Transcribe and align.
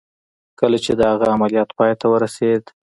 کله 0.59 0.77
چې 0.85 0.91
د 0.95 1.01
هغه 1.11 1.25
عملیات 1.35 1.69
پای 1.77 1.93
ته 1.99 2.05
ورسېد 2.09 2.63